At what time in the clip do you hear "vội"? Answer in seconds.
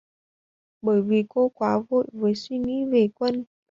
1.89-2.05